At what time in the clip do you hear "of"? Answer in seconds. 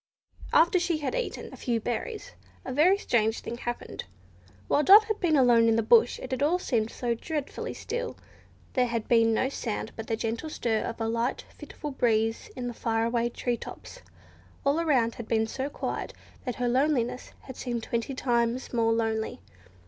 10.85-10.99